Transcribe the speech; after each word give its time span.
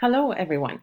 Hello, 0.00 0.30
everyone. 0.30 0.80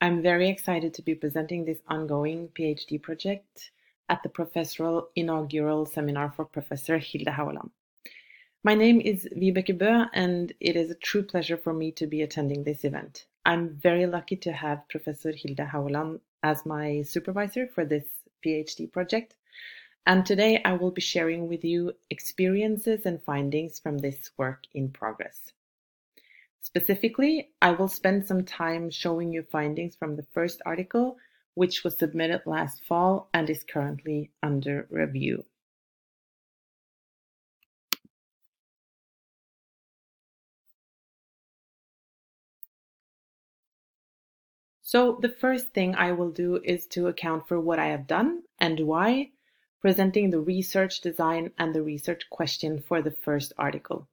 I'm 0.00 0.20
very 0.20 0.48
excited 0.48 0.94
to 0.94 1.02
be 1.02 1.14
presenting 1.14 1.64
this 1.64 1.78
ongoing 1.86 2.48
PhD 2.48 3.00
project 3.00 3.70
at 4.08 4.20
the 4.24 4.30
professoral 4.30 5.10
inaugural 5.14 5.86
seminar 5.86 6.32
for 6.32 6.44
Professor 6.46 6.98
Hilde 6.98 7.28
Haualand. 7.28 7.70
My 8.64 8.74
name 8.74 9.00
is 9.00 9.28
Vibeke 9.36 9.78
Bø, 9.78 10.08
and 10.12 10.52
it 10.58 10.74
is 10.74 10.90
a 10.90 10.96
true 10.96 11.22
pleasure 11.22 11.56
for 11.56 11.72
me 11.72 11.92
to 11.92 12.08
be 12.08 12.22
attending 12.22 12.64
this 12.64 12.82
event. 12.82 13.26
I'm 13.46 13.76
very 13.76 14.06
lucky 14.06 14.34
to 14.38 14.50
have 14.50 14.88
Professor 14.88 15.30
Hilde 15.30 15.58
Haualand 15.58 16.18
as 16.42 16.66
my 16.66 17.02
supervisor 17.02 17.68
for 17.68 17.84
this 17.84 18.06
PhD 18.44 18.90
project, 18.90 19.36
and 20.04 20.26
today 20.26 20.60
I 20.64 20.72
will 20.72 20.90
be 20.90 21.00
sharing 21.00 21.46
with 21.46 21.64
you 21.64 21.92
experiences 22.10 23.06
and 23.06 23.22
findings 23.22 23.78
from 23.78 23.98
this 23.98 24.32
work 24.36 24.64
in 24.74 24.88
progress. 24.88 25.52
Specifically, 26.62 27.50
I 27.60 27.72
will 27.72 27.88
spend 27.88 28.26
some 28.26 28.44
time 28.44 28.88
showing 28.88 29.32
you 29.32 29.42
findings 29.42 29.96
from 29.96 30.14
the 30.14 30.26
first 30.32 30.62
article, 30.64 31.18
which 31.54 31.82
was 31.82 31.98
submitted 31.98 32.42
last 32.46 32.84
fall 32.84 33.28
and 33.34 33.50
is 33.50 33.64
currently 33.64 34.30
under 34.42 34.86
review. 34.88 35.44
So 44.82 45.18
the 45.20 45.30
first 45.30 45.68
thing 45.74 45.94
I 45.96 46.12
will 46.12 46.30
do 46.30 46.60
is 46.62 46.86
to 46.88 47.08
account 47.08 47.48
for 47.48 47.58
what 47.58 47.78
I 47.80 47.86
have 47.86 48.06
done 48.06 48.42
and 48.60 48.78
why, 48.80 49.32
presenting 49.80 50.30
the 50.30 50.40
research 50.40 51.00
design 51.00 51.50
and 51.58 51.74
the 51.74 51.82
research 51.82 52.30
question 52.30 52.80
for 52.80 53.02
the 53.02 53.10
first 53.10 53.52
article. 53.58 54.06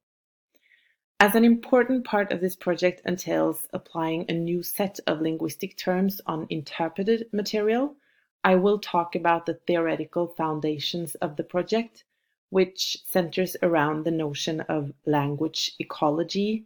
As 1.21 1.35
an 1.35 1.43
important 1.43 2.05
part 2.05 2.31
of 2.31 2.39
this 2.39 2.55
project 2.55 3.01
entails 3.05 3.67
applying 3.73 4.23
a 4.29 4.33
new 4.33 4.63
set 4.63 5.01
of 5.05 5.19
linguistic 5.19 5.75
terms 5.75 6.21
on 6.25 6.47
interpreted 6.49 7.27
material, 7.33 7.97
I 8.45 8.55
will 8.55 8.79
talk 8.79 9.15
about 9.15 9.45
the 9.45 9.55
theoretical 9.67 10.27
foundations 10.27 11.15
of 11.15 11.35
the 11.35 11.43
project, 11.43 12.05
which 12.51 13.03
centers 13.05 13.57
around 13.61 14.05
the 14.05 14.11
notion 14.11 14.61
of 14.61 14.93
language 15.05 15.73
ecology 15.77 16.63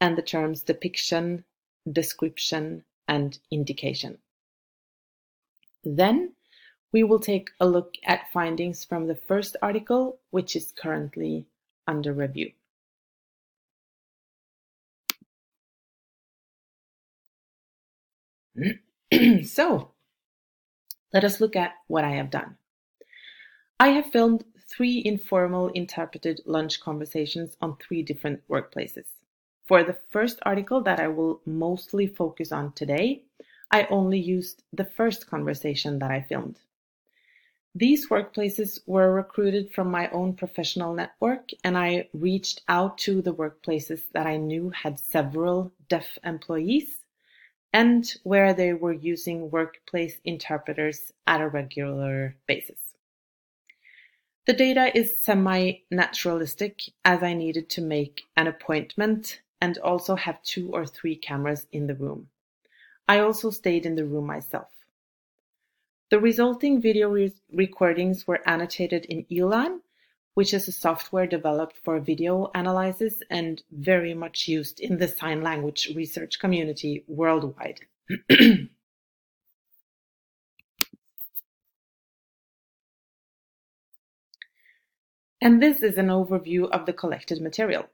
and 0.00 0.16
the 0.16 0.22
terms 0.22 0.62
depiction, 0.62 1.44
description, 1.90 2.84
and 3.08 3.40
indication. 3.50 4.18
Then 5.82 6.34
we 6.92 7.02
will 7.02 7.18
take 7.18 7.50
a 7.58 7.66
look 7.66 7.96
at 8.04 8.30
findings 8.32 8.84
from 8.84 9.08
the 9.08 9.16
first 9.16 9.56
article, 9.60 10.20
which 10.30 10.54
is 10.54 10.72
currently 10.80 11.46
under 11.88 12.12
review. 12.12 12.52
so, 19.44 19.92
let 21.12 21.24
us 21.24 21.40
look 21.40 21.56
at 21.56 21.72
what 21.88 22.04
I 22.04 22.10
have 22.10 22.30
done. 22.30 22.56
I 23.78 23.88
have 23.88 24.12
filmed 24.12 24.44
three 24.68 25.02
informal 25.04 25.68
interpreted 25.68 26.40
lunch 26.46 26.80
conversations 26.80 27.56
on 27.60 27.76
three 27.76 28.02
different 28.02 28.46
workplaces. 28.48 29.06
For 29.64 29.82
the 29.82 29.98
first 30.10 30.38
article 30.42 30.80
that 30.82 31.00
I 31.00 31.08
will 31.08 31.40
mostly 31.46 32.06
focus 32.06 32.52
on 32.52 32.72
today, 32.72 33.24
I 33.70 33.86
only 33.90 34.18
used 34.18 34.62
the 34.72 34.84
first 34.84 35.28
conversation 35.28 35.98
that 36.00 36.10
I 36.10 36.22
filmed. 36.22 36.58
These 37.74 38.08
workplaces 38.08 38.80
were 38.86 39.14
recruited 39.14 39.70
from 39.72 39.90
my 39.90 40.10
own 40.10 40.34
professional 40.34 40.92
network, 40.92 41.50
and 41.62 41.78
I 41.78 42.08
reached 42.12 42.62
out 42.66 42.98
to 42.98 43.22
the 43.22 43.32
workplaces 43.32 44.02
that 44.12 44.26
I 44.26 44.36
knew 44.36 44.70
had 44.70 44.98
several 44.98 45.72
deaf 45.88 46.18
employees 46.24 46.99
and 47.72 48.14
where 48.22 48.52
they 48.52 48.72
were 48.72 48.92
using 48.92 49.50
workplace 49.50 50.18
interpreters 50.24 51.12
at 51.26 51.40
a 51.40 51.48
regular 51.48 52.36
basis. 52.46 52.94
The 54.46 54.52
data 54.54 54.96
is 54.96 55.22
semi-naturalistic 55.22 56.80
as 57.04 57.22
I 57.22 57.34
needed 57.34 57.68
to 57.70 57.80
make 57.80 58.22
an 58.36 58.46
appointment 58.46 59.40
and 59.60 59.78
also 59.78 60.16
have 60.16 60.42
two 60.42 60.70
or 60.72 60.86
three 60.86 61.14
cameras 61.14 61.66
in 61.70 61.86
the 61.86 61.94
room. 61.94 62.28
I 63.06 63.18
also 63.18 63.50
stayed 63.50 63.86
in 63.86 63.96
the 63.96 64.04
room 64.04 64.26
myself. 64.26 64.68
The 66.10 66.18
resulting 66.18 66.80
video 66.80 67.08
re 67.08 67.32
recordings 67.52 68.26
were 68.26 68.40
annotated 68.48 69.04
in 69.04 69.26
Elan 69.30 69.82
which 70.34 70.54
is 70.54 70.68
a 70.68 70.72
software 70.72 71.26
developed 71.26 71.76
for 71.76 71.98
video 72.00 72.50
analysis 72.54 73.22
and 73.30 73.62
very 73.70 74.14
much 74.14 74.48
used 74.48 74.80
in 74.80 74.98
the 74.98 75.08
sign 75.08 75.42
language 75.42 75.92
research 75.94 76.38
community 76.38 77.04
worldwide. 77.08 77.80
and 85.40 85.62
this 85.62 85.82
is 85.82 85.98
an 85.98 86.08
overview 86.08 86.68
of 86.70 86.86
the 86.86 86.92
collected 86.92 87.40
material. 87.40 87.86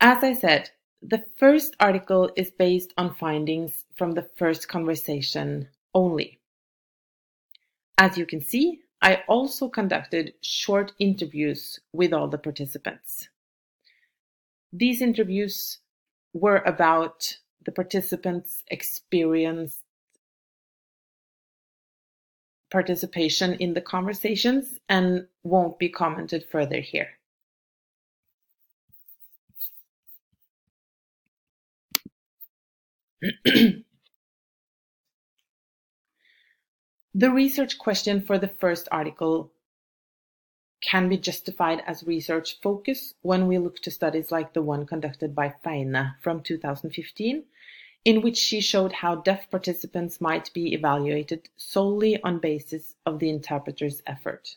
As 0.00 0.22
I 0.22 0.34
said, 0.34 0.70
the 1.00 1.24
first 1.36 1.76
article 1.80 2.30
is 2.36 2.50
based 2.50 2.92
on 2.96 3.14
findings 3.14 3.84
from 3.94 4.12
the 4.12 4.28
first 4.36 4.68
conversation 4.68 5.68
only. 5.94 6.40
As 7.98 8.18
you 8.18 8.26
can 8.26 8.40
see, 8.40 8.80
I 9.04 9.22
also 9.28 9.68
conducted 9.68 10.32
short 10.40 10.92
interviews 10.98 11.78
with 11.92 12.14
all 12.14 12.26
the 12.26 12.38
participants. 12.38 13.28
These 14.72 15.02
interviews 15.02 15.80
were 16.32 16.62
about 16.64 17.36
the 17.66 17.70
participants' 17.70 18.64
experience 18.68 19.82
participation 22.70 23.52
in 23.60 23.74
the 23.74 23.82
conversations 23.82 24.80
and 24.88 25.26
won't 25.42 25.78
be 25.78 25.90
commented 25.90 26.46
further 26.50 26.80
here. 26.80 27.10
The 37.16 37.30
research 37.30 37.78
question 37.78 38.20
for 38.20 38.38
the 38.38 38.48
first 38.48 38.88
article 38.90 39.52
can 40.80 41.08
be 41.08 41.16
justified 41.16 41.80
as 41.86 42.02
research 42.02 42.60
focus 42.60 43.14
when 43.22 43.46
we 43.46 43.56
look 43.56 43.78
to 43.82 43.90
studies 43.92 44.32
like 44.32 44.52
the 44.52 44.62
one 44.62 44.84
conducted 44.84 45.32
by 45.32 45.54
Feyne 45.62 46.14
from 46.20 46.42
2015, 46.42 47.44
in 48.04 48.20
which 48.20 48.36
she 48.36 48.60
showed 48.60 48.92
how 48.92 49.14
deaf 49.14 49.48
participants 49.48 50.20
might 50.20 50.52
be 50.52 50.74
evaluated 50.74 51.48
solely 51.56 52.20
on 52.24 52.40
basis 52.40 52.96
of 53.06 53.20
the 53.20 53.30
interpreter's 53.30 54.02
effort. 54.08 54.56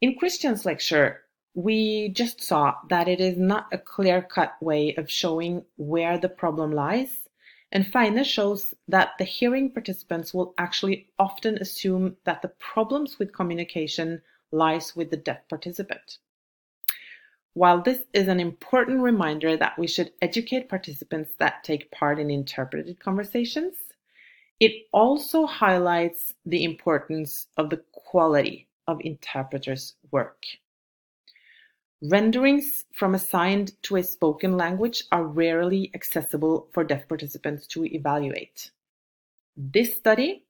In 0.00 0.16
Christian's 0.16 0.64
lecture, 0.64 1.22
we 1.54 2.10
just 2.10 2.40
saw 2.40 2.74
that 2.88 3.08
it 3.08 3.20
is 3.20 3.36
not 3.36 3.66
a 3.72 3.78
clear-cut 3.78 4.54
way 4.62 4.94
of 4.94 5.10
showing 5.10 5.64
where 5.76 6.18
the 6.18 6.28
problem 6.28 6.70
lies, 6.70 7.28
and 7.72 7.86
Feyne 7.86 8.24
shows 8.24 8.74
that 8.88 9.10
the 9.18 9.24
hearing 9.24 9.70
participants 9.70 10.34
will 10.34 10.54
actually 10.58 11.08
often 11.18 11.56
assume 11.58 12.16
that 12.24 12.42
the 12.42 12.48
problems 12.48 13.18
with 13.18 13.32
communication 13.32 14.22
lies 14.50 14.96
with 14.96 15.10
the 15.10 15.16
deaf 15.16 15.48
participant. 15.48 16.18
While 17.54 17.82
this 17.82 18.00
is 18.12 18.28
an 18.28 18.40
important 18.40 19.00
reminder 19.00 19.56
that 19.56 19.78
we 19.78 19.86
should 19.86 20.12
educate 20.22 20.68
participants 20.68 21.32
that 21.38 21.64
take 21.64 21.90
part 21.90 22.18
in 22.18 22.30
interpreted 22.30 22.98
conversations, 23.00 23.74
it 24.60 24.86
also 24.92 25.46
highlights 25.46 26.34
the 26.44 26.64
importance 26.64 27.46
of 27.56 27.70
the 27.70 27.82
quality 27.92 28.68
of 28.86 29.00
interpreters' 29.02 29.94
work. 30.10 30.44
Renderings 32.02 32.86
from 32.94 33.14
a 33.14 33.18
signed 33.18 33.72
to 33.82 33.96
a 33.96 34.02
spoken 34.02 34.56
language 34.56 35.04
are 35.12 35.26
rarely 35.26 35.90
accessible 35.94 36.70
for 36.72 36.82
deaf 36.82 37.06
participants 37.06 37.66
to 37.66 37.84
evaluate. 37.84 38.70
This 39.54 39.96
study 39.96 40.46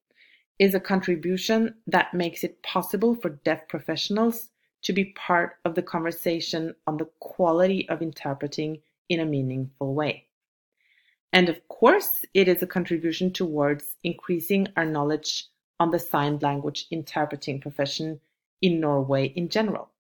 is 0.60 0.74
a 0.74 0.80
contribution 0.80 1.74
that 1.88 2.14
makes 2.14 2.44
it 2.44 2.62
possible 2.62 3.16
for 3.16 3.30
deaf 3.30 3.66
professionals 3.66 4.50
to 4.82 4.92
be 4.92 5.06
part 5.16 5.56
of 5.64 5.74
the 5.74 5.82
conversation 5.82 6.72
on 6.86 6.98
the 6.98 7.08
quality 7.18 7.88
of 7.88 8.00
interpreting 8.00 8.80
in 9.08 9.18
a 9.18 9.26
meaningful 9.26 9.92
way. 9.92 10.26
And 11.32 11.48
of 11.48 11.66
course, 11.66 12.24
it 12.32 12.46
is 12.46 12.62
a 12.62 12.66
contribution 12.66 13.32
towards 13.32 13.96
increasing 14.04 14.68
our 14.76 14.86
knowledge 14.86 15.46
on 15.80 15.90
the 15.90 15.98
signed 15.98 16.42
language 16.42 16.86
interpreting 16.92 17.60
profession 17.60 18.20
in 18.62 18.78
Norway 18.78 19.26
in 19.26 19.48
general. 19.48 19.90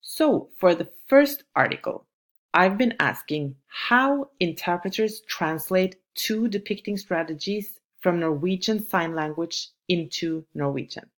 So 0.00 0.50
for 0.58 0.74
the 0.74 0.88
first 1.06 1.44
article, 1.54 2.06
I've 2.52 2.76
been 2.76 2.94
asking 2.98 3.56
how 3.66 4.30
interpreters 4.40 5.20
translate 5.28 5.96
two 6.14 6.48
depicting 6.48 6.96
strategies 6.96 7.78
from 8.00 8.18
Norwegian 8.18 8.84
Sign 8.84 9.14
Language 9.14 9.68
into 9.88 10.44
Norwegian. 10.54 11.10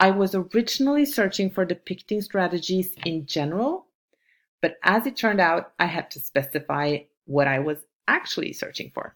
I 0.00 0.10
was 0.10 0.34
originally 0.34 1.04
searching 1.04 1.50
for 1.50 1.64
depicting 1.64 2.22
strategies 2.22 2.96
in 3.04 3.26
general, 3.26 3.86
but 4.60 4.76
as 4.82 5.06
it 5.06 5.16
turned 5.16 5.40
out, 5.40 5.72
I 5.78 5.86
had 5.86 6.10
to 6.12 6.20
specify 6.20 6.98
what 7.26 7.46
I 7.46 7.60
was 7.60 7.78
actually 8.08 8.52
searching 8.52 8.90
for. 8.92 9.14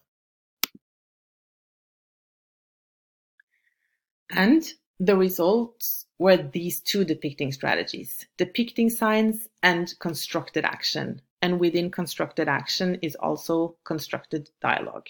And 4.30 4.64
the 5.00 5.16
results 5.16 6.05
were 6.18 6.36
these 6.36 6.80
two 6.80 7.04
depicting 7.04 7.52
strategies, 7.52 8.26
depicting 8.36 8.90
signs 8.90 9.48
and 9.62 9.94
constructed 9.98 10.64
action. 10.64 11.20
And 11.42 11.60
within 11.60 11.90
constructed 11.90 12.48
action 12.48 12.98
is 13.02 13.14
also 13.16 13.76
constructed 13.84 14.50
dialogue. 14.60 15.08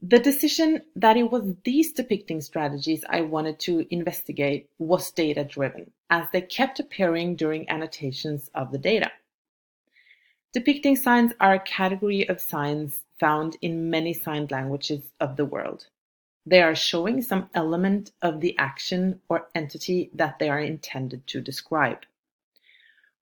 The 0.00 0.18
decision 0.18 0.82
that 0.96 1.16
it 1.16 1.30
was 1.30 1.54
these 1.62 1.92
depicting 1.92 2.40
strategies 2.40 3.04
I 3.08 3.20
wanted 3.20 3.60
to 3.60 3.86
investigate 3.94 4.68
was 4.78 5.12
data 5.12 5.44
driven, 5.44 5.92
as 6.10 6.26
they 6.32 6.40
kept 6.40 6.80
appearing 6.80 7.36
during 7.36 7.68
annotations 7.68 8.50
of 8.54 8.72
the 8.72 8.78
data. 8.78 9.12
Depicting 10.52 10.96
signs 10.96 11.32
are 11.38 11.54
a 11.54 11.60
category 11.60 12.28
of 12.28 12.40
signs 12.40 13.04
found 13.20 13.56
in 13.62 13.90
many 13.90 14.12
signed 14.12 14.50
languages 14.50 15.12
of 15.20 15.36
the 15.36 15.44
world. 15.44 15.86
They 16.44 16.60
are 16.60 16.74
showing 16.74 17.22
some 17.22 17.48
element 17.54 18.10
of 18.20 18.40
the 18.40 18.56
action 18.58 19.20
or 19.28 19.48
entity 19.54 20.10
that 20.14 20.38
they 20.38 20.48
are 20.48 20.60
intended 20.60 21.26
to 21.28 21.40
describe. 21.40 22.04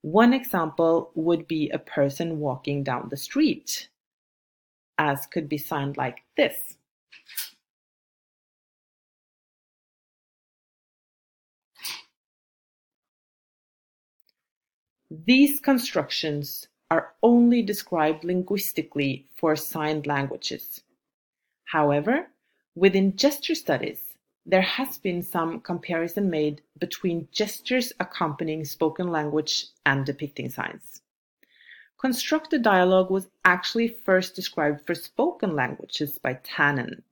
One 0.03 0.33
example 0.33 1.11
would 1.15 1.47
be 1.47 1.69
a 1.69 1.79
person 1.79 2.39
walking 2.39 2.83
down 2.83 3.09
the 3.11 3.19
street, 3.19 3.89
as 4.97 5.27
could 5.27 5.49
be 5.49 5.59
signed 5.59 5.99
like 5.99 6.19
this. 6.37 6.77
These 15.11 15.61
constructions 15.61 16.69
are 16.91 17.15
only 17.23 17.63
described 17.63 18.25
linguistically 18.25 19.27
for 19.37 19.57
signed 19.57 20.07
languages. 20.07 20.83
However, 21.65 22.29
within 22.75 23.17
gesture 23.17 23.55
studies, 23.55 24.15
there 24.47 24.63
has 24.63 24.99
been 24.99 25.23
some 25.23 25.61
comparison 25.61 26.31
made 26.31 26.63
between 26.79 27.29
gestures 27.31 27.93
accompanying 28.01 28.65
spoken 28.65 29.09
language 29.09 29.67
and 29.85 30.07
depicting 30.07 30.49
signs. 30.49 31.03
Constructed 32.01 32.63
dialogue 32.63 33.11
was 33.11 33.29
actually 33.45 33.89
first 33.89 34.35
described 34.35 34.87
for 34.87 34.95
spoken 34.95 35.55
languages 35.55 36.19
by 36.19 36.35
Tannen 36.35 37.03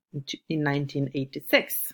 in 0.49 0.64
1986. 0.64 1.93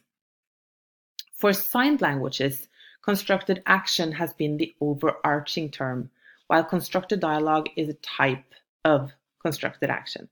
For 1.32 1.52
signed 1.52 2.00
languages, 2.00 2.69
constructed 3.02 3.62
action 3.66 4.12
has 4.12 4.32
been 4.32 4.56
the 4.56 4.75
overarching 4.81 5.70
term, 5.70 6.11
while 6.46 6.64
constructed 6.64 7.19
dialogue 7.19 7.69
is 7.76 7.88
a 7.88 7.94
type 7.94 8.55
of 8.84 9.12
constructed 9.43 9.90
action. 9.90 10.28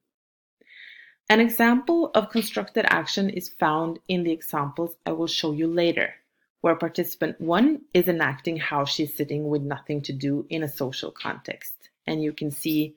An 1.33 1.41
example 1.41 2.11
of 2.13 2.29
constructed 2.29 2.85
action 2.91 3.31
is 3.31 3.49
found 3.49 4.01
in 4.07 4.23
the 4.23 4.33
examples 4.33 4.97
I 5.07 5.13
will 5.13 5.27
show 5.27 5.53
you 5.53 5.67
later, 5.67 6.17
where 6.61 6.77
participant 6.77 7.41
1 7.41 7.81
is 7.95 8.07
enacting 8.07 8.59
how 8.59 8.85
she's 8.85 9.17
sitting 9.17 9.49
with 9.49 9.63
nothing 9.63 10.03
to 10.03 10.13
do 10.13 10.45
in 10.51 10.63
a 10.63 10.69
social 10.69 11.11
context 11.11 11.89
and 12.07 12.23
you 12.23 12.35
can 12.35 12.51
see 12.51 12.97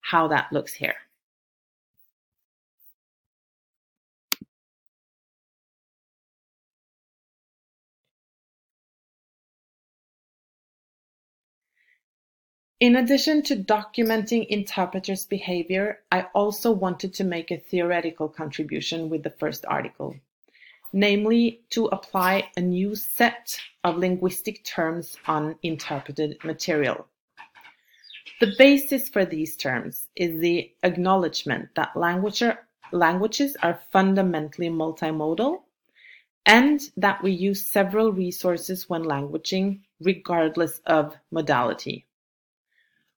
how 0.00 0.26
that 0.26 0.52
looks 0.52 0.74
here. 0.74 0.96
In 12.78 12.96
addition 12.96 13.42
to 13.44 13.56
documenting 13.56 14.46
interpreters' 14.48 15.24
behavior, 15.24 16.00
I 16.12 16.26
also 16.34 16.70
wanted 16.70 17.14
to 17.14 17.24
make 17.24 17.50
a 17.50 17.56
theoretical 17.56 18.28
contribution 18.28 19.08
with 19.08 19.22
the 19.22 19.30
first 19.30 19.64
article, 19.66 20.14
namely 20.92 21.62
to 21.70 21.86
apply 21.86 22.50
a 22.54 22.60
new 22.60 22.94
set 22.94 23.58
of 23.82 23.96
linguistic 23.96 24.62
terms 24.62 25.16
on 25.26 25.56
interpreted 25.62 26.36
material. 26.44 27.06
The 28.40 28.52
basis 28.58 29.08
for 29.08 29.24
these 29.24 29.56
terms 29.56 30.08
is 30.14 30.38
the 30.38 30.70
acknowledgement 30.82 31.70
that 31.76 31.96
languages 31.96 33.56
are 33.62 33.80
fundamentally 33.90 34.68
multimodal 34.68 35.62
and 36.44 36.82
that 36.98 37.22
we 37.22 37.32
use 37.32 37.72
several 37.72 38.12
resources 38.12 38.86
when 38.86 39.04
languaging, 39.04 39.80
regardless 39.98 40.80
of 40.80 41.16
modality. 41.30 42.04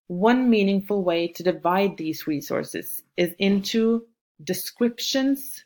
One 0.10 0.50
meaningful 0.50 1.04
way 1.04 1.28
to 1.28 1.44
divide 1.44 1.98
these 1.98 2.26
resources 2.26 3.04
is 3.16 3.36
into 3.38 4.08
descriptions, 4.44 5.64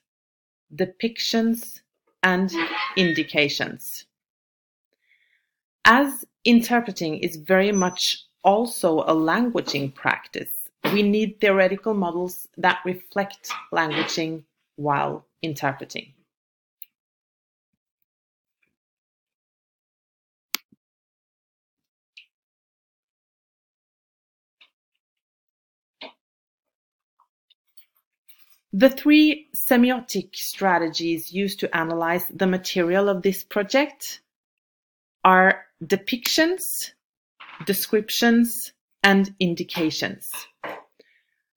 depictions, 0.75 1.79
and 2.23 2.51
indications. 2.97 4.05
As 5.85 6.25
interpreting 6.43 7.19
is 7.19 7.37
very 7.37 7.71
much 7.71 8.21
also 8.43 9.03
a 9.03 9.15
languaging 9.15 9.95
practice. 9.95 10.69
We 10.91 11.03
need 11.03 11.39
theoretical 11.39 11.93
models 11.93 12.49
that 12.57 12.81
reflect 12.83 13.49
languaging 13.71 14.43
while 14.75 15.25
interpreting. 15.41 16.13
The 28.75 28.89
three 28.89 29.49
semiotic 29.55 30.35
strategies 30.35 31.31
used 31.31 31.59
to 31.59 31.77
analyze 31.77 32.25
the 32.33 32.47
material 32.47 33.07
of 33.07 33.21
this 33.21 33.43
project 33.43 34.21
are 35.23 35.65
depictions, 35.85 36.91
descriptions, 37.67 38.73
and 39.03 39.35
indications. 39.39 40.31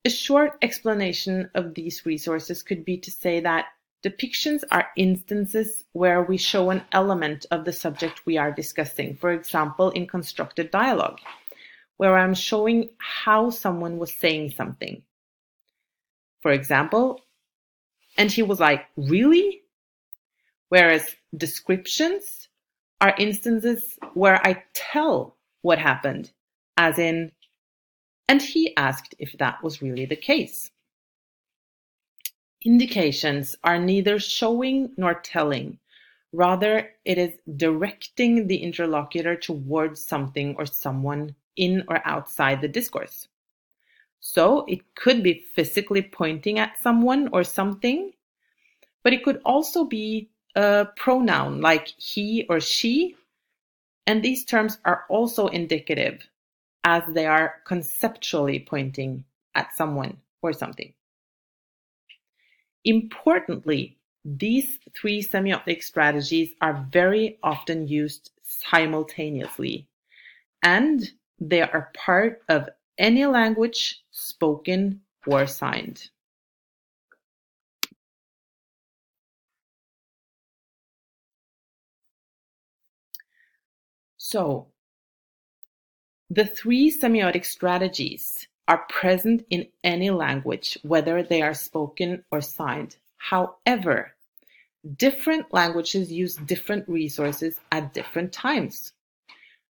A 0.04 0.10
short 0.10 0.58
explanation 0.60 1.48
of 1.54 1.72
these 1.72 2.04
resources 2.04 2.62
could 2.62 2.84
be 2.84 2.98
to 2.98 3.10
say 3.10 3.40
that 3.40 3.64
depictions 4.04 4.62
are 4.70 4.88
instances 4.98 5.84
where 5.92 6.22
we 6.22 6.36
show 6.36 6.68
an 6.68 6.82
element 6.92 7.46
of 7.50 7.64
the 7.64 7.72
subject 7.72 8.26
we 8.26 8.36
are 8.36 8.52
discussing, 8.52 9.16
for 9.16 9.32
example, 9.32 9.88
in 9.92 10.06
constructed 10.06 10.70
dialogue, 10.70 11.20
where 11.96 12.18
I'm 12.18 12.34
showing 12.34 12.90
how 12.98 13.48
someone 13.48 13.96
was 13.96 14.12
saying 14.12 14.50
something. 14.50 15.02
For 16.46 16.52
example, 16.52 17.22
and 18.16 18.30
he 18.30 18.44
was 18.44 18.60
like, 18.60 18.86
Really? 18.96 19.62
Whereas 20.68 21.16
descriptions 21.36 22.46
are 23.00 23.16
instances 23.18 23.98
where 24.14 24.40
I 24.46 24.62
tell 24.72 25.34
what 25.62 25.80
happened, 25.80 26.30
as 26.76 27.00
in, 27.00 27.32
and 28.28 28.40
he 28.40 28.76
asked 28.76 29.16
if 29.18 29.36
that 29.38 29.60
was 29.60 29.82
really 29.82 30.06
the 30.06 30.14
case. 30.14 30.70
Indications 32.64 33.56
are 33.64 33.80
neither 33.80 34.20
showing 34.20 34.92
nor 34.96 35.14
telling. 35.14 35.80
Rather, 36.32 36.90
it 37.04 37.18
is 37.18 37.34
directing 37.56 38.46
the 38.46 38.58
interlocutor 38.58 39.34
towards 39.34 40.00
something 40.00 40.54
or 40.58 40.64
someone 40.64 41.34
in 41.56 41.82
or 41.88 42.00
outside 42.06 42.60
the 42.60 42.68
discourse. 42.68 43.26
So 44.20 44.64
it 44.66 44.94
could 44.94 45.22
be 45.22 45.44
physically 45.54 46.02
pointing 46.02 46.58
at 46.58 46.78
someone 46.80 47.28
or 47.32 47.44
something, 47.44 48.12
but 49.02 49.12
it 49.12 49.24
could 49.24 49.40
also 49.44 49.84
be 49.84 50.30
a 50.54 50.86
pronoun 50.96 51.60
like 51.60 51.88
he 51.98 52.46
or 52.48 52.60
she 52.60 53.14
and 54.06 54.22
these 54.22 54.44
terms 54.44 54.78
are 54.84 55.04
also 55.08 55.48
indicative 55.48 56.28
as 56.84 57.02
they 57.12 57.26
are 57.26 57.56
conceptually 57.66 58.60
pointing 58.60 59.24
at 59.54 59.74
someone 59.74 60.16
or 60.42 60.52
something. 60.52 60.92
Importantly, 62.84 63.98
these 64.24 64.78
three 64.94 65.22
semiotic 65.22 65.82
strategies 65.82 66.52
are 66.60 66.86
very 66.90 67.38
often 67.42 67.88
used 67.88 68.30
simultaneously, 68.42 69.88
and 70.62 71.10
they 71.40 71.62
are 71.62 71.90
part 71.94 72.42
of 72.48 72.68
any 72.98 73.26
language 73.26 74.04
spoken 74.26 75.00
or 75.26 75.46
signed. 75.46 76.10
So, 84.16 84.66
the 86.28 86.44
three 86.44 86.90
semiotic 86.90 87.44
strategies 87.44 88.48
are 88.66 88.84
present 88.88 89.46
in 89.50 89.68
any 89.84 90.10
language, 90.10 90.76
whether 90.82 91.22
they 91.22 91.40
are 91.42 91.54
spoken 91.54 92.24
or 92.32 92.40
signed. 92.40 92.96
However, 93.18 94.14
different 94.96 95.52
languages 95.52 96.10
use 96.12 96.36
different 96.36 96.88
resources 96.88 97.60
at 97.70 97.94
different 97.94 98.32
times. 98.32 98.92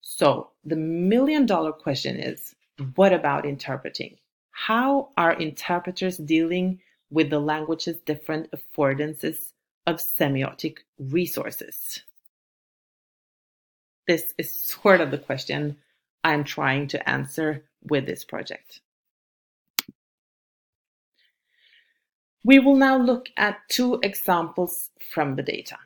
So, 0.02 0.52
the 0.66 0.76
million 0.76 1.46
dollar 1.46 1.72
question 1.72 2.18
is 2.18 2.56
what 2.96 3.14
about 3.14 3.46
interpreting? 3.46 4.18
How 4.68 5.10
are 5.18 5.34
interpreters 5.34 6.18
dealing 6.18 6.82
with 7.10 7.32
the 7.32 7.40
language's 7.40 8.00
different 8.02 8.52
affordances 8.52 9.54
of 9.88 9.96
semiotic 9.96 10.78
resources? 11.00 12.04
This 14.08 14.36
is 14.38 14.54
sort 14.54 15.02
of 15.02 15.10
the 15.10 15.18
question 15.18 15.78
I'm 16.24 16.44
trying 16.44 16.90
to 16.90 17.10
answer 17.10 17.64
with 17.90 18.06
this 18.06 18.24
project. 18.24 18.82
We 22.46 22.60
will 22.60 22.76
now 22.76 22.98
look 22.98 23.30
at 23.38 23.68
two 23.68 24.00
examples 24.04 24.92
from 25.12 25.38
the 25.38 25.44
data. 25.44 25.80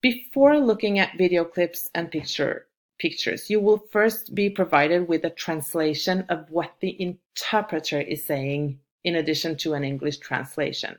Before 0.00 0.58
looking 0.58 0.98
at 0.98 1.18
video 1.18 1.44
clips 1.44 1.90
and 1.94 2.10
picture, 2.10 2.66
pictures, 3.02 3.50
you 3.50 3.58
will 3.58 3.84
first 3.90 4.32
be 4.32 4.48
provided 4.48 5.08
with 5.08 5.24
a 5.24 5.36
translation 5.44 6.24
of 6.28 6.48
what 6.50 6.70
the 6.80 6.96
interpreter 7.02 8.00
is 8.00 8.24
saying 8.24 8.78
in 9.02 9.16
addition 9.16 9.56
to 9.56 9.74
an 9.74 9.82
English 9.82 10.18
translation. 10.18 10.96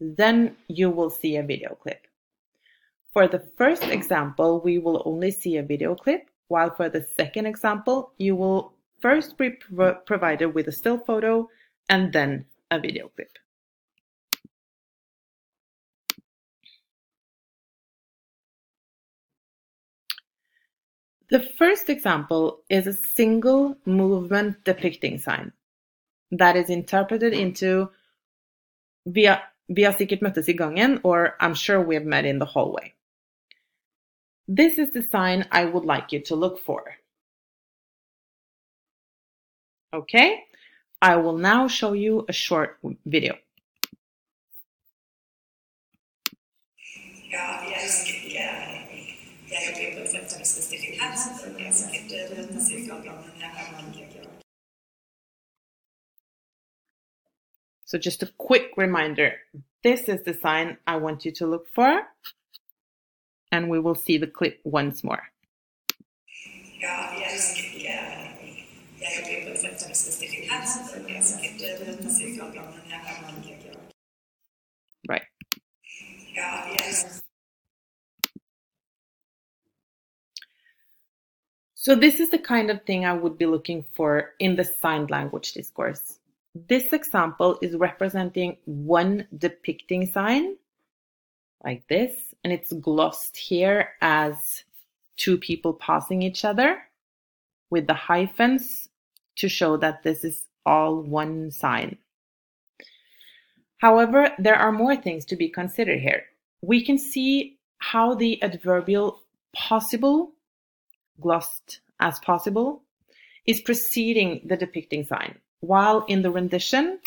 Then 0.00 0.56
you 0.66 0.90
will 0.90 1.08
see 1.08 1.36
a 1.36 1.44
video 1.44 1.76
clip. 1.76 2.02
For 3.12 3.28
the 3.28 3.44
first 3.56 3.84
example, 3.84 4.60
we 4.60 4.78
will 4.78 5.00
only 5.06 5.30
see 5.30 5.56
a 5.56 5.62
video 5.62 5.94
clip, 5.94 6.28
while 6.48 6.74
for 6.74 6.88
the 6.90 7.06
second 7.16 7.46
example, 7.46 8.12
you 8.18 8.34
will 8.34 8.74
first 9.00 9.38
be 9.38 9.50
prov 9.50 10.04
provided 10.04 10.48
with 10.54 10.66
a 10.68 10.72
still 10.80 10.98
photo 10.98 11.48
and 11.88 12.12
then 12.12 12.44
a 12.70 12.80
video 12.80 13.08
clip. 13.14 13.38
The 21.28 21.40
first 21.40 21.90
example 21.90 22.60
is 22.70 22.86
a 22.86 22.92
single 22.92 23.76
movement 23.84 24.64
depicting 24.64 25.18
sign 25.18 25.52
that 26.30 26.56
is 26.56 26.70
interpreted 26.70 27.32
into 27.32 27.88
vi 29.06 29.24
har, 29.24 29.96
sikkert 29.98 30.22
møttes 30.22 30.48
i 30.48 30.54
gangen 30.54 31.00
or 31.02 31.34
I'm 31.40 31.54
sure 31.54 31.80
we 31.80 31.96
have 31.96 32.06
met 32.06 32.24
in 32.24 32.38
the 32.38 32.44
hallway. 32.44 32.94
This 34.48 34.78
is 34.78 34.92
the 34.92 35.02
sign 35.02 35.46
I 35.50 35.64
would 35.64 35.84
like 35.84 36.12
you 36.12 36.20
to 36.26 36.36
look 36.36 36.60
for. 36.60 36.96
Okay, 39.92 40.44
I 41.02 41.16
will 41.16 41.38
now 41.38 41.66
show 41.66 41.92
you 41.92 42.24
a 42.28 42.32
short 42.32 42.78
video. 43.04 43.34
Ja, 47.30 47.62
jeg 47.70 48.15
her, 49.56 49.74
så 49.74 51.46
jeg 51.58 51.66
er 51.66 51.72
sikkert 51.72 52.48
den 52.48 52.60
cirka 52.66 52.94
men 52.94 53.40
jeg 53.40 53.48
har 53.48 53.92
ikke 53.92 54.16
So 57.88 57.98
just 57.98 58.22
a 58.22 58.26
quick 58.36 58.76
reminder, 58.76 59.30
this 59.84 60.00
is 60.08 60.20
the 60.22 60.34
sign 60.34 60.76
I 60.88 60.96
want 60.96 61.24
you 61.24 61.30
to 61.32 61.46
look 61.46 61.66
for, 61.72 62.02
and 63.52 63.70
we 63.70 63.78
will 63.78 63.94
see 63.94 64.18
the 64.18 64.26
clip 64.26 64.60
once 64.64 65.04
more. 65.04 65.22
Right. 75.08 75.22
So 81.86 81.94
this 81.94 82.18
is 82.18 82.30
the 82.30 82.38
kind 82.40 82.68
of 82.68 82.82
thing 82.82 83.04
I 83.04 83.12
would 83.12 83.38
be 83.38 83.46
looking 83.46 83.84
for 83.94 84.32
in 84.40 84.56
the 84.56 84.64
signed 84.64 85.08
language 85.08 85.52
discourse. 85.52 86.18
This 86.52 86.92
example 86.92 87.60
is 87.62 87.76
representing 87.76 88.56
one 88.64 89.28
depicting 89.38 90.10
sign, 90.10 90.56
like 91.64 91.86
this, 91.86 92.34
and 92.42 92.52
it's 92.52 92.72
glossed 92.72 93.36
here 93.36 93.90
as 94.00 94.64
two 95.16 95.38
people 95.38 95.74
passing 95.74 96.22
each 96.22 96.44
other 96.44 96.82
with 97.70 97.86
the 97.86 97.94
hyphens 97.94 98.88
to 99.36 99.48
show 99.48 99.76
that 99.76 100.02
this 100.02 100.24
is 100.24 100.46
all 100.64 101.00
one 101.00 101.52
sign. 101.52 101.96
However, 103.78 104.32
there 104.40 104.56
are 104.56 104.72
more 104.72 104.96
things 104.96 105.24
to 105.26 105.36
be 105.36 105.48
considered 105.48 106.00
here. 106.00 106.24
We 106.62 106.84
can 106.84 106.98
see 106.98 107.58
how 107.78 108.16
the 108.16 108.42
adverbial 108.42 109.20
possible 109.54 110.32
glossed 111.20 111.80
as 112.00 112.18
possible, 112.20 112.82
is 113.46 113.60
preceding 113.60 114.42
the 114.44 114.56
depicting 114.56 115.04
sign, 115.04 115.38
while 115.60 116.04
in 116.08 116.22
the 116.22 116.30
rendition, 116.30 116.98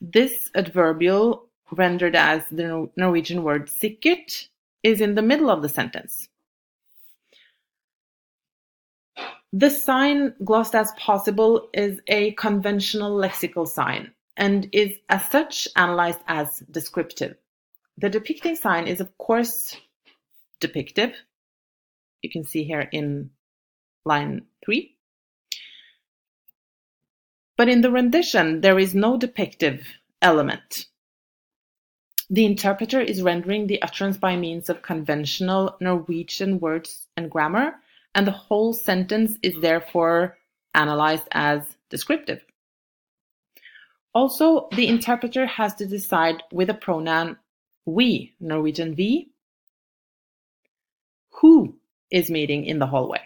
this 0.00 0.50
adverbial, 0.54 1.48
rendered 1.70 2.16
as 2.16 2.42
the 2.50 2.88
Norwegian 2.96 3.42
word 3.42 3.68
sikkert, 3.68 4.48
is 4.82 5.00
in 5.00 5.14
the 5.14 5.22
middle 5.22 5.50
of 5.50 5.62
the 5.62 5.68
sentence. 5.68 6.28
The 9.52 9.70
sign 9.70 10.34
glossed 10.44 10.74
as 10.74 10.92
possible 10.98 11.68
is 11.72 12.00
a 12.08 12.32
conventional 12.32 13.16
lexical 13.16 13.68
sign 13.68 14.12
and 14.36 14.68
is 14.72 14.98
as 15.08 15.24
such 15.30 15.68
analyzed 15.76 16.18
as 16.26 16.58
descriptive. 16.70 17.36
The 17.98 18.10
depicting 18.10 18.56
sign 18.56 18.88
is 18.88 19.00
of 19.00 19.16
course 19.16 19.76
depictive. 20.60 21.14
You 22.22 22.30
can 22.30 22.44
see 22.44 22.64
here 22.64 22.88
in 22.90 23.30
line 24.04 24.42
3. 24.64 24.94
But 27.56 27.68
in 27.68 27.82
the 27.82 27.90
rendition, 27.90 28.60
there 28.60 28.78
is 28.78 28.94
no 28.94 29.18
depictive 29.18 29.84
element. 30.20 30.86
The 32.30 32.46
interpreter 32.46 33.00
is 33.00 33.22
rendering 33.22 33.66
the 33.66 33.80
utterance 33.82 34.16
by 34.16 34.36
means 34.36 34.68
of 34.68 34.82
conventional 34.82 35.76
Norwegian 35.80 36.58
words 36.58 37.06
and 37.16 37.30
grammar, 37.30 37.74
and 38.14 38.26
the 38.26 38.32
whole 38.32 38.72
sentence 38.72 39.38
is 39.42 39.54
therefore 39.60 40.38
analyzed 40.74 41.28
as 41.32 41.76
descriptive. 41.90 42.44
Also, 44.14 44.68
the 44.72 44.88
interpreter 44.88 45.46
has 45.46 45.74
to 45.74 45.86
decide 45.86 46.42
with 46.52 46.70
a 46.70 46.74
pronoun 46.74 47.36
we, 47.84 48.34
Norwegian 48.40 48.94
we, 48.96 49.30
who 51.30 51.76
is 52.10 52.30
meeting 52.30 52.64
in 52.64 52.78
the 52.78 52.86
hallway. 52.86 53.20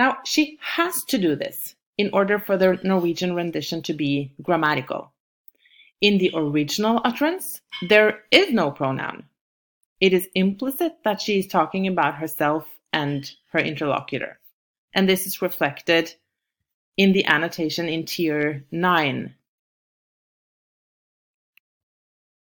Now, 0.00 0.16
she 0.24 0.56
has 0.62 1.04
to 1.08 1.18
do 1.18 1.36
this 1.36 1.76
in 1.98 2.08
order 2.14 2.38
for 2.38 2.56
the 2.56 2.80
Norwegian 2.82 3.34
rendition 3.34 3.82
to 3.82 3.92
be 3.92 4.32
grammatical. 4.42 5.12
In 6.00 6.16
the 6.16 6.30
original 6.32 7.02
utterance, 7.04 7.60
there 7.86 8.22
is 8.30 8.50
no 8.50 8.70
pronoun. 8.70 9.24
It 10.00 10.14
is 10.14 10.26
implicit 10.34 11.04
that 11.04 11.20
she 11.20 11.38
is 11.38 11.46
talking 11.48 11.86
about 11.86 12.14
herself 12.14 12.66
and 12.94 13.30
her 13.52 13.58
interlocutor. 13.58 14.40
And 14.94 15.06
this 15.06 15.26
is 15.26 15.42
reflected 15.42 16.14
in 16.96 17.12
the 17.12 17.26
annotation 17.26 17.86
in 17.86 18.06
tier 18.06 18.64
9. 18.70 19.34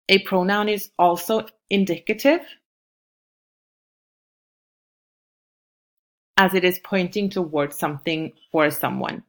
A 0.08 0.20
pronoun 0.20 0.70
is 0.70 0.92
also 0.98 1.46
indicative 1.70 2.40
as 6.38 6.54
it 6.54 6.64
is 6.64 6.80
pointing 6.80 7.30
towards 7.30 7.78
something 7.78 8.34
or 8.52 8.70
someone. 8.72 9.24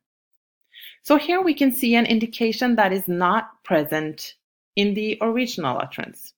So 1.02 1.16
here 1.16 1.42
we 1.42 1.54
can 1.54 1.72
see 1.72 1.94
an 1.94 2.06
indication 2.06 2.76
that 2.76 2.92
is 2.92 3.06
not 3.08 3.62
present 3.62 4.34
in 4.74 4.94
the 4.94 5.18
original 5.20 5.78
utterance. 5.78 6.32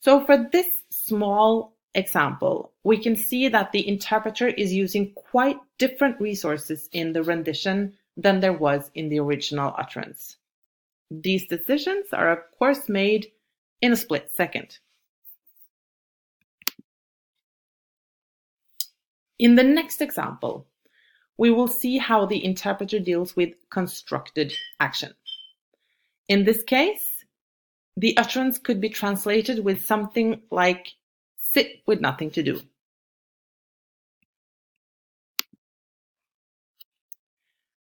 So 0.00 0.24
for 0.24 0.48
this 0.52 0.68
small 0.90 1.74
example, 1.94 2.72
we 2.84 2.98
can 2.98 3.16
see 3.16 3.48
that 3.48 3.72
the 3.72 3.86
interpreter 3.88 4.48
is 4.48 4.72
using 4.72 5.12
quite 5.14 5.58
different 5.78 6.20
resources 6.20 6.88
in 6.92 7.12
the 7.12 7.22
rendition 7.22 7.94
than 8.16 8.40
there 8.40 8.52
was 8.52 8.90
in 8.94 9.08
the 9.08 9.18
original 9.18 9.74
utterance. 9.76 10.36
These 11.10 11.46
decisions 11.46 12.06
are 12.12 12.30
of 12.30 12.38
course 12.58 12.88
made 12.88 13.32
in 13.82 13.92
a 13.92 13.96
split 13.96 14.30
second. 14.34 14.78
In 19.38 19.54
the 19.54 19.62
next 19.62 20.00
example, 20.00 20.66
we 21.36 21.50
will 21.50 21.68
see 21.68 21.98
how 21.98 22.24
the 22.24 22.42
interpreter 22.44 22.98
deals 22.98 23.36
with 23.36 23.54
constructed 23.70 24.52
action. 24.80 25.12
In 26.28 26.44
this 26.44 26.62
case, 26.62 27.24
the 27.96 28.16
utterance 28.16 28.58
could 28.58 28.80
be 28.80 28.88
translated 28.88 29.64
with 29.64 29.84
something 29.84 30.40
like 30.50 30.94
sit 31.38 31.82
with 31.86 32.00
nothing 32.00 32.30
to 32.32 32.42
do. 32.42 32.60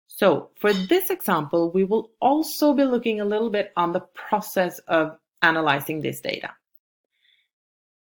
So 0.07 0.51
for 0.57 0.73
this 0.73 1.11
example, 1.11 1.71
we 1.71 1.85
will 1.85 2.11
also 2.21 2.73
be 2.73 2.85
looking 2.85 3.21
a 3.21 3.25
little 3.25 3.51
bit 3.51 3.73
on 3.77 3.93
the 3.93 4.01
process 4.01 4.79
of 4.89 5.19
analyzing 5.43 6.01
this 6.01 6.23
data. 6.23 6.51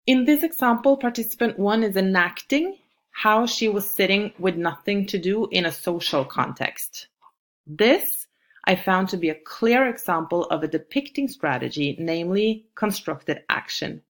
In 0.07 0.25
this 0.25 0.45
example, 0.45 0.97
participant 0.97 1.59
one 1.59 1.83
is 1.83 1.97
enacting 1.97 2.79
how 3.15 3.47
she 3.47 3.69
was 3.69 3.89
sitting 3.89 4.33
with 4.39 4.57
nothing 4.57 5.07
to 5.07 5.19
do 5.19 5.49
in 5.53 5.65
a 5.65 5.73
social 5.73 6.25
context. 6.25 7.07
This 7.67 8.27
I 8.67 8.75
found 8.75 9.09
to 9.11 9.17
be 9.17 9.29
a 9.29 9.41
clear 9.47 9.89
example 9.89 10.45
of 10.47 10.63
a 10.63 10.69
depicting 10.69 11.29
strategy, 11.29 11.97
namely 11.99 12.67
constructed 12.75 13.43
action. 13.49 14.03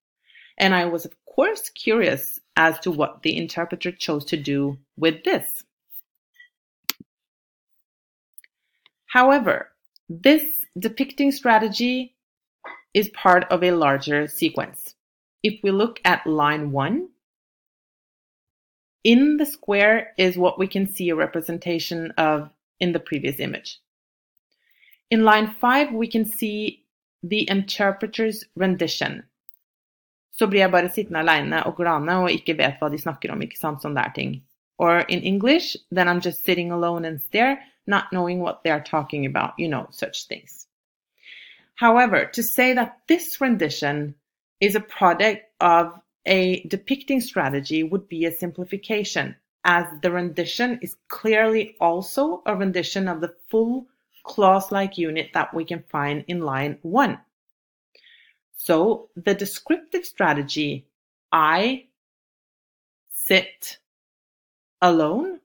And 0.56 0.74
I 0.74 0.86
was, 0.86 1.04
of 1.04 1.12
course, 1.26 1.68
curious 1.70 2.40
as 2.56 2.78
to 2.80 2.90
what 2.90 3.22
the 3.22 3.36
interpreter 3.36 3.92
chose 3.92 4.24
to 4.26 4.36
do 4.36 4.78
with 4.96 5.22
this. 5.24 5.64
However, 9.06 9.70
this 10.08 10.44
depicting 10.78 11.30
strategy 11.30 12.14
is 12.94 13.08
part 13.10 13.44
of 13.50 13.62
a 13.62 13.72
larger 13.72 14.28
sequence. 14.28 14.94
If 15.42 15.60
we 15.62 15.72
look 15.72 16.00
at 16.04 16.26
line 16.26 16.70
one, 16.70 17.08
in 19.04 19.36
the 19.36 19.46
square 19.46 20.12
is 20.16 20.36
what 20.36 20.58
we 20.58 20.66
can 20.66 20.86
see 20.86 21.10
a 21.10 21.14
representation 21.14 22.10
of 22.12 22.50
in 22.80 22.92
the 22.92 23.00
previous 23.00 23.38
image. 23.38 23.78
In 25.10 25.24
line 25.24 25.54
five, 25.60 25.92
we 25.92 26.08
can 26.08 26.24
see 26.24 26.84
the 27.22 27.48
interpreter's 27.48 28.44
rendition. 28.56 29.22
Så 30.32 30.46
blir 30.46 30.60
jeg 30.60 30.70
bare 30.70 30.88
sittende 30.88 31.20
alene 31.20 31.62
og 31.66 31.76
glane 31.76 32.16
og 32.24 32.32
ikke 32.32 32.56
vet 32.58 32.80
hva 32.80 32.90
de 32.90 32.98
snakker 32.98 33.30
om, 33.30 33.42
ikke 33.44 33.60
sant, 33.60 33.82
sånne 33.82 34.02
der 34.02 34.10
ting. 34.16 34.42
Or 34.78 35.04
in 35.08 35.22
English, 35.22 35.76
then 35.92 36.08
I'm 36.08 36.20
just 36.20 36.44
sitting 36.44 36.72
alone 36.72 37.04
and 37.04 37.20
stare, 37.20 37.62
not 37.86 38.10
knowing 38.10 38.40
what 38.40 38.64
they 38.64 38.72
are 38.72 38.82
talking 38.82 39.26
about, 39.26 39.52
you 39.58 39.68
know, 39.68 39.86
such 39.90 40.26
things. 40.26 40.66
However, 41.76 42.26
to 42.26 42.42
say 42.42 42.72
that 42.74 42.98
this 43.06 43.40
rendition 43.40 44.14
is 44.60 44.74
a 44.74 44.80
product 44.80 45.44
of 45.60 46.00
a 46.26 46.62
depicting 46.62 47.20
strategy 47.20 47.82
would 47.82 48.08
be 48.08 48.24
a 48.24 48.32
simplification, 48.32 49.36
as 49.64 49.86
the 50.02 50.10
rendition 50.10 50.78
is 50.82 50.96
clearly 51.08 51.76
also 51.80 52.42
a 52.46 52.56
rendition 52.56 53.08
of 53.08 53.20
the 53.20 53.34
full 53.48 53.86
clause-like 54.24 54.96
unit 54.96 55.30
that 55.34 55.52
we 55.52 55.64
can 55.64 55.84
find 55.90 56.24
in 56.28 56.40
line 56.40 56.78
1. 56.82 57.18
So 58.56 59.10
the 59.16 59.34
descriptive 59.34 60.06
strategy, 60.06 60.86
I 61.30 61.86
sit 63.12 63.78
alone, 64.80 65.40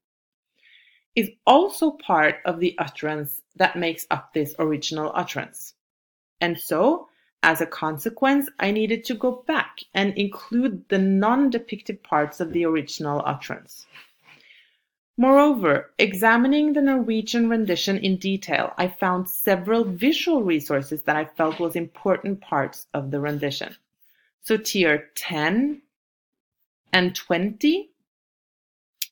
is 1.15 1.29
also 1.45 1.91
part 1.91 2.35
of 2.45 2.61
the 2.61 2.75
utterance 2.77 3.41
that 3.57 3.75
makes 3.75 4.07
up 4.09 4.33
this 4.33 4.55
original 4.59 5.11
utterance. 5.13 5.73
And 6.39 6.57
so 6.57 7.08
as 7.41 7.61
a 7.61 7.65
consequence, 7.65 8.49
I 8.59 8.71
needed 8.71 9.05
to 9.05 9.13
go 9.13 9.43
back 9.47 9.79
and 9.93 10.17
include 10.17 10.87
the 10.89 10.97
non-depicted 10.97 12.03
parts 12.03 12.39
of 12.39 12.51
the 12.51 12.65
original 12.65 13.21
utterance. 13.25 13.85
Moreover, 15.17 15.91
examining 15.99 16.73
the 16.73 16.81
Norwegian 16.81 17.49
rendition 17.49 17.97
in 17.97 18.17
detail, 18.17 18.73
I 18.77 18.87
found 18.87 19.27
several 19.27 19.83
visual 19.83 20.43
resources 20.43 21.01
that 21.03 21.17
I 21.17 21.25
felt 21.25 21.59
was 21.59 21.75
important 21.75 22.39
parts 22.39 22.87
of 22.93 23.11
the 23.11 23.19
rendition. 23.19 23.75
So 24.43 24.55
tier 24.57 25.09
10 25.15 25.81
and 26.93 27.15
20 27.15 27.89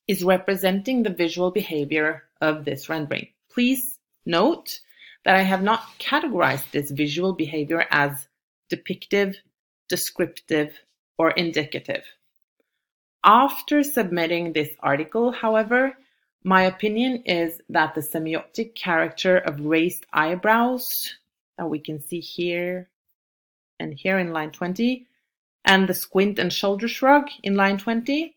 is 0.08 0.24
representing 0.24 1.04
the 1.04 1.10
visual 1.10 1.52
behavior 1.52 2.24
of 2.40 2.64
this 2.64 2.88
rendering. 2.88 3.28
Please 3.50 4.00
note 4.26 4.80
that 5.28 5.36
I 5.36 5.42
have 5.42 5.62
not 5.62 5.84
categorized 6.00 6.72
this 6.72 6.90
visual 6.90 7.34
behavior 7.34 7.86
as 7.92 8.30
depictive, 8.72 9.36
descriptive, 9.90 10.80
or 11.18 11.32
indicative. 11.32 12.06
After 13.26 13.84
submitting 13.84 14.54
this 14.54 14.70
article, 14.80 15.34
however, 15.34 15.98
my 16.46 16.62
opinion 16.64 17.24
is 17.26 17.60
that 17.68 17.94
the 17.94 18.00
semiotic 18.00 18.74
character 18.74 19.38
of 19.38 19.60
raised 19.60 20.06
eyebrows 20.14 21.14
that 21.58 21.70
we 21.70 21.80
can 21.80 22.02
see 22.02 22.22
here 22.22 22.88
and 23.82 23.94
here 23.94 24.20
in 24.20 24.32
line 24.32 24.52
20 24.52 25.08
and 25.66 25.90
the 25.90 25.94
squint 25.94 26.40
and 26.40 26.54
shoulder 26.54 26.88
shrug 26.88 27.28
in 27.44 27.56
line 27.56 27.78
20 27.78 28.34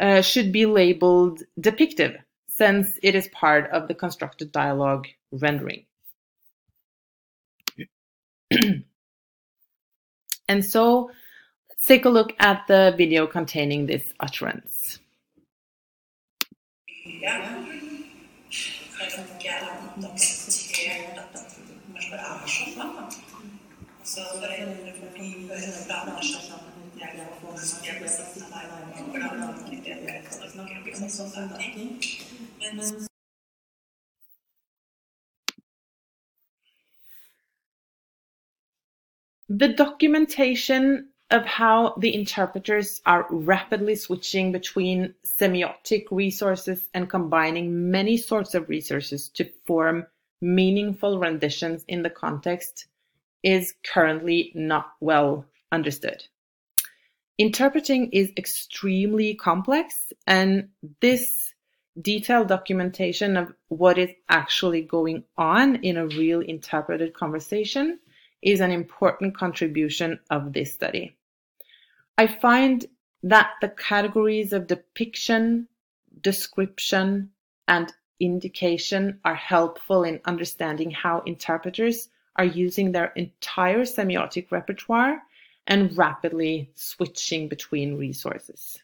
uh, 0.00 0.20
should 0.20 0.52
be 0.52 0.66
labeled 0.66 1.44
depictive 1.58 2.18
since 2.56 2.98
it 3.02 3.14
is 3.14 3.28
part 3.28 3.70
of 3.70 3.88
the 3.88 3.94
constructed 3.94 4.52
dialogue 4.52 5.06
rendering. 5.30 5.84
and 10.48 10.64
so 10.64 11.10
let's 11.70 11.84
take 11.86 12.04
a 12.04 12.10
look 12.10 12.34
at 12.38 12.62
the 12.68 12.94
video 12.96 13.26
containing 13.26 13.86
this 13.86 14.04
utterance. 14.20 14.98
The 39.48 39.68
documentation 39.68 41.08
of 41.30 41.44
how 41.44 41.94
the 41.98 42.14
interpreters 42.14 43.00
are 43.06 43.26
rapidly 43.30 43.96
switching 43.96 44.52
between 44.52 45.14
semiotic 45.26 46.06
resources 46.10 46.88
and 46.94 47.08
combining 47.08 47.90
many 47.90 48.16
sorts 48.16 48.54
of 48.54 48.68
resources 48.68 49.28
to 49.30 49.50
form 49.64 50.06
meaningful 50.40 51.18
renditions 51.18 51.84
in 51.88 52.02
the 52.02 52.10
context 52.10 52.86
is 53.42 53.74
currently 53.84 54.52
not 54.54 54.92
well 55.00 55.46
understood. 55.70 56.22
Interpreting 57.38 58.10
is 58.10 58.30
extremely 58.36 59.34
complex, 59.34 60.12
and 60.26 60.68
this 61.00 61.54
detailed 62.00 62.48
documentation 62.48 63.36
of 63.36 63.52
what 63.68 63.98
is 63.98 64.10
actually 64.28 64.82
going 64.82 65.24
on 65.36 65.76
in 65.76 65.96
a 65.96 66.06
real 66.06 66.40
interpreted 66.40 67.14
conversation 67.14 67.98
is 68.40 68.60
an 68.60 68.70
important 68.70 69.36
contribution 69.36 70.18
of 70.30 70.52
this 70.52 70.72
study. 70.72 71.14
I 72.18 72.26
find 72.26 72.84
that 73.22 73.50
the 73.60 73.68
categories 73.68 74.52
of 74.52 74.66
depiction, 74.66 75.68
description, 76.20 77.30
and 77.68 77.92
indication 78.20 79.20
are 79.24 79.34
helpful 79.34 80.04
in 80.04 80.20
understanding 80.24 80.90
how 80.90 81.20
interpreters 81.26 82.08
are 82.36 82.44
using 82.44 82.92
their 82.92 83.12
entire 83.16 83.82
semiotic 83.82 84.50
repertoire 84.50 85.22
and 85.66 85.96
rapidly 85.96 86.70
switching 86.74 87.48
between 87.48 87.96
resources. 87.96 88.81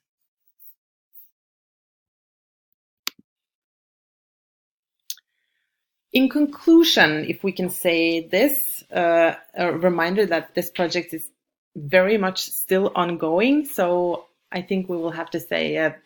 In 6.12 6.28
conclusion, 6.28 7.26
if 7.28 7.44
we 7.44 7.52
can 7.52 7.68
say 7.68 8.26
this, 8.26 8.82
uh, 8.90 9.34
a 9.54 9.72
reminder 9.72 10.24
that 10.26 10.54
this 10.54 10.70
project 10.70 11.12
is 11.12 11.28
very 11.76 12.16
much 12.16 12.40
still 12.40 12.90
ongoing, 12.94 13.66
so 13.66 14.26
I 14.50 14.62
think 14.62 14.88
we 14.88 14.96
will 14.96 15.10
have 15.10 15.30
to 15.30 15.40
say 15.40 15.76
a, 15.76 15.96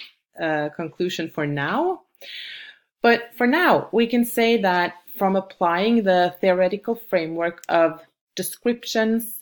a 0.41 0.71
conclusion 0.71 1.31
for 1.31 1.47
now. 1.47 2.03
But 3.01 3.31
for 3.37 3.47
now, 3.47 3.89
we 3.93 4.07
can 4.07 4.25
say 4.25 4.61
that 4.63 4.95
from 5.17 5.37
applying 5.37 6.03
the 6.03 6.35
theoretical 6.41 6.97
framework 6.97 7.63
of 7.69 8.01
descriptions, 8.35 9.41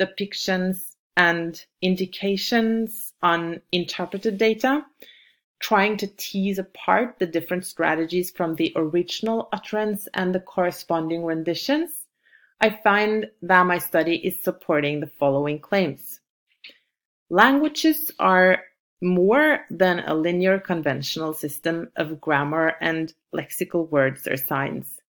depictions, 0.00 0.94
and 1.16 1.64
indications 1.82 3.12
on 3.22 3.60
interpreted 3.72 4.38
data, 4.38 4.84
trying 5.58 5.96
to 5.96 6.06
tease 6.16 6.58
apart 6.58 7.18
the 7.18 7.26
different 7.26 7.64
strategies 7.64 8.30
from 8.30 8.54
the 8.54 8.72
original 8.76 9.48
utterance 9.52 10.08
and 10.14 10.34
the 10.34 10.40
corresponding 10.40 11.24
renditions, 11.24 11.90
I 12.60 12.70
find 12.70 13.30
that 13.42 13.66
my 13.66 13.78
study 13.78 14.16
is 14.16 14.40
supporting 14.40 15.00
the 15.00 15.06
following 15.06 15.58
claims. 15.58 16.20
Languages 17.28 18.10
are 18.18 18.62
more 19.02 19.66
than 19.68 20.00
a 20.00 20.14
linear 20.14 20.58
conventional 20.58 21.34
system 21.34 21.90
of 21.96 22.20
grammar 22.20 22.74
and 22.80 23.12
lexical 23.34 23.88
words 23.90 24.26
or 24.26 24.36
signs, 24.36 25.00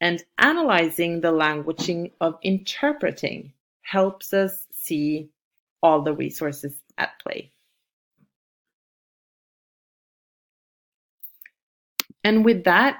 and 0.00 0.24
analyzing 0.38 1.20
the 1.20 1.32
languaging 1.32 2.10
of 2.20 2.38
interpreting 2.42 3.52
helps 3.82 4.32
us 4.32 4.66
see 4.72 5.28
all 5.82 6.02
the 6.02 6.14
resources 6.14 6.72
at 6.98 7.18
play. 7.20 7.52
And 12.24 12.44
with 12.44 12.64
that, 12.64 12.98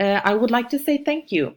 uh, 0.00 0.20
I 0.24 0.34
would 0.34 0.50
like 0.50 0.70
to 0.70 0.78
say 0.78 0.98
thank 0.98 1.32
you. 1.32 1.56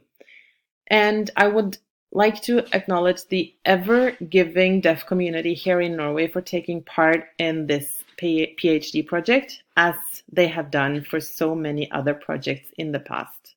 And 0.88 1.30
I 1.36 1.48
would 1.48 1.78
like 2.10 2.42
to 2.42 2.58
acknowledge 2.74 3.26
the 3.28 3.54
ever-giving 3.64 4.82
deaf 4.82 5.06
community 5.06 5.54
here 5.54 5.80
in 5.80 5.96
Norway 5.96 6.28
for 6.28 6.42
taking 6.42 6.82
part 6.82 7.24
in 7.38 7.66
this 7.66 8.04
PhD 8.20 9.06
project, 9.06 9.62
as 9.76 9.94
they 10.30 10.46
have 10.46 10.70
done 10.70 11.02
for 11.02 11.18
so 11.18 11.54
many 11.54 11.90
other 11.90 12.14
projects 12.14 12.68
in 12.76 12.92
the 12.92 13.00
past. 13.00 13.54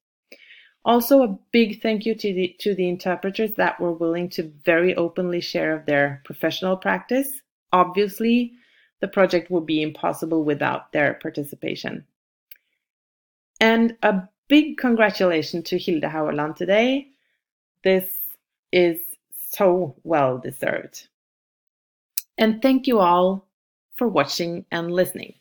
Also, 0.85 1.23
a 1.23 1.37
big 1.51 1.81
thank 1.81 2.05
you 2.05 2.15
to 2.15 2.33
the, 2.33 2.55
to 2.59 2.73
the 2.73 2.87
interpreters 2.87 3.53
that 3.55 3.79
were 3.79 3.91
willing 3.91 4.29
to 4.29 4.53
very 4.63 4.95
openly 4.95 5.41
share 5.41 5.75
of 5.75 5.85
their 5.85 6.21
professional 6.23 6.77
practice. 6.77 7.41
Obviously, 7.73 8.53
the 9.01 9.07
project 9.07 9.51
would 9.51 9.65
be 9.65 9.81
impossible 9.81 10.43
without 10.43 10.91
their 10.93 11.15
participation. 11.15 12.05
And 13.59 13.95
a 14.03 14.23
big 14.47 14.77
congratulations 14.77 15.69
to 15.69 15.77
Hilde 15.77 16.03
Haualand 16.03 16.55
today. 16.55 17.07
This 17.83 18.09
is 18.71 18.99
so 19.49 19.95
well 20.03 20.37
deserved. 20.37 21.07
And 22.37 22.61
thank 22.61 22.87
you 22.87 22.99
all 22.99 23.45
for 23.95 24.07
watching 24.07 24.65
and 24.71 24.91
listening. 24.91 25.33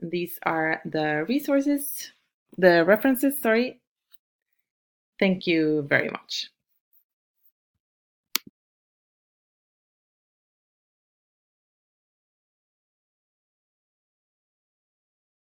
These 0.00 0.38
are 0.44 0.80
the 0.84 1.26
resources, 1.28 2.12
the 2.56 2.84
references, 2.84 3.38
sorry. 3.40 3.80
Thank 5.18 5.46
you 5.46 5.82
very 5.82 6.08
much. 6.08 6.48